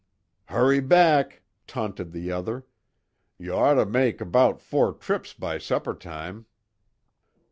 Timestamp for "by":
5.35-5.59